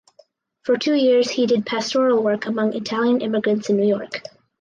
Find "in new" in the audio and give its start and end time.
3.69-3.87